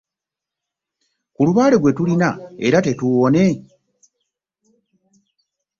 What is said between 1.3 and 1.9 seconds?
Ku lubaale